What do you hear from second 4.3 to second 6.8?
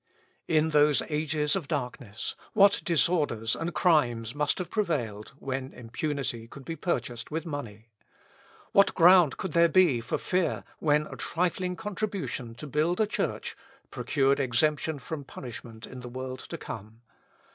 must have prevailed when impunity could be